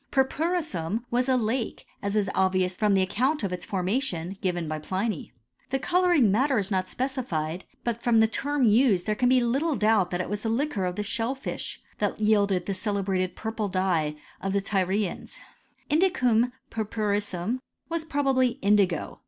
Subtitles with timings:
[0.11, 4.79] Purpurissum was a lake, as is obyious fix>m the account of its formation given by
[4.79, 5.31] Pliny.
[5.69, 9.29] The colour * ing matter is not specified, but from the term used there can
[9.29, 13.35] be little doubt that it was the liquor frcmi the shellfish that yielded the celebrated
[13.35, 15.37] purple dye of the Tynans.
[15.87, 19.19] Indicum purpurissum was probably indigo.